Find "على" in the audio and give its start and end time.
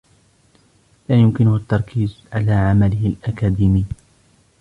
2.33-2.51